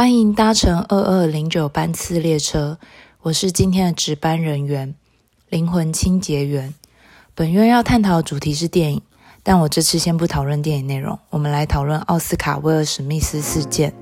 [0.00, 2.78] 欢迎搭乘二二零九班次列车，
[3.20, 4.94] 我是今天的值班人员，
[5.50, 6.72] 灵魂清洁员。
[7.34, 9.02] 本院要探讨的主题是电影，
[9.42, 13.92] 但我这次先不讨论电影内容，我们来讨论奥斯卡威尔史密斯事件。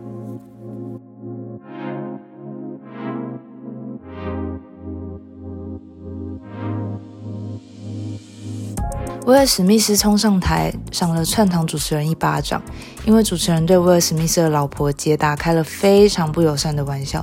[9.28, 12.62] 威尔史密斯冲上台，赏了串堂主持人一巴掌，
[13.04, 17.22] 因为主持人对威尔史密斯的老婆杰达开了非常不友善的玩笑，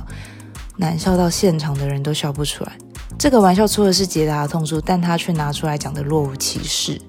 [0.76, 2.78] 难笑到现场的人都笑不出来。
[3.18, 7.00] 这个玩笑戳的是杰达的痛处，但他却拿出来讲的若无其事。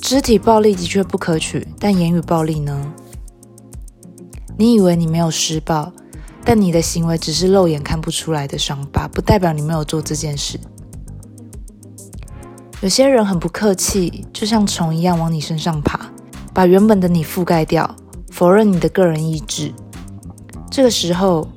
[0.00, 2.90] 肢体暴力的确不可取，但言语暴力呢？
[4.56, 5.92] 你以为你没有施暴，
[6.42, 10.58] 但你的行为只是肉眼看不出来的伤疤，不代表你没有做这件事。
[12.80, 15.98] 有些人很不客气，就像虫一样往你身上爬，
[16.52, 17.96] 把原本的你覆盖掉，
[18.30, 19.72] 否认你的个人意志。
[20.70, 21.48] 这个时候，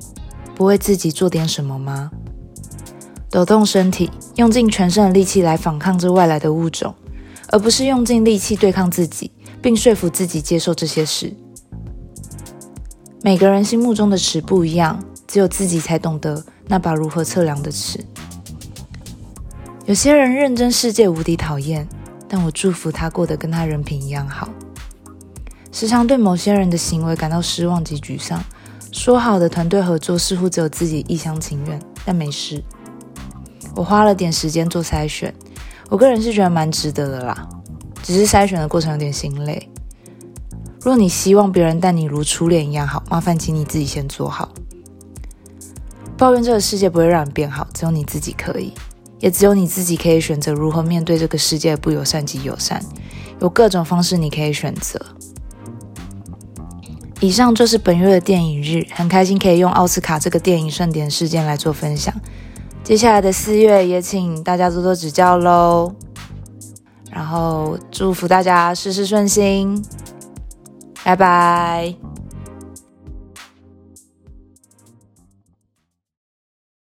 [0.55, 2.11] 不为自己做点什么吗？
[3.29, 6.95] 抖动身体，用尽全身的力气来反抗这外来的物种，
[7.49, 9.29] 而不是用尽力气对抗自己，
[9.61, 11.33] 并说服自己接受这些事。
[13.21, 17.99] 每个人心目中的尺不一样，只有自己才懂得那把如何测量的尺。
[19.87, 21.87] 有些人认真世界无敌讨厌，
[22.27, 24.49] 但我祝福他过得跟他人品一样好。
[25.71, 28.43] 时常对某些人的行为感到失望及沮丧。
[28.91, 32.61] 说好的团队合作似乎只有自己一厢情愿，但没事。
[33.75, 35.33] 我花了点时间做筛选，
[35.89, 37.47] 我个人是觉得蛮值得的啦。
[38.03, 39.69] 只是筛选的过程有点心累。
[40.81, 44.49] 若你希望别人待你如初恋一样好，麻烦请你自己先做好。
[46.17, 48.73] 抱怨这个世界不会让你变好，只有你自己可以。
[49.19, 52.81] 也只有你自己可以选择如何面对这个世界不友善及友善，
[53.39, 54.99] 有各种方式你可以选择。
[57.19, 62.13] 以上就是本月的电影日，很开心可以用奥斯卡这个电影盛典事件来做分享。
[62.83, 65.93] 接下来的四月也请大家多多指教喽。
[67.11, 69.83] 然后祝福大家事事顺心，
[71.03, 72.16] 拜拜。